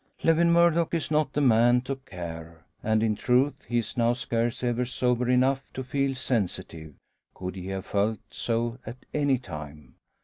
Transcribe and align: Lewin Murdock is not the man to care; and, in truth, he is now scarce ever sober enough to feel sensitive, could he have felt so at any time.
Lewin 0.23 0.51
Murdock 0.51 0.95
is 0.95 1.11
not 1.11 1.31
the 1.33 1.41
man 1.41 1.79
to 1.81 1.95
care; 1.95 2.65
and, 2.81 3.03
in 3.03 3.15
truth, 3.15 3.63
he 3.67 3.77
is 3.77 3.95
now 3.97 4.13
scarce 4.13 4.63
ever 4.63 4.83
sober 4.83 5.29
enough 5.29 5.63
to 5.75 5.83
feel 5.83 6.15
sensitive, 6.15 6.95
could 7.35 7.55
he 7.55 7.67
have 7.67 7.85
felt 7.85 8.17
so 8.31 8.79
at 8.83 8.97
any 9.13 9.37
time. 9.37 9.93